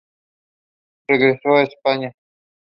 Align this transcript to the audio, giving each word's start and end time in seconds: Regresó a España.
Regresó 1.07 1.49
a 1.57 1.61
España. 1.61 2.15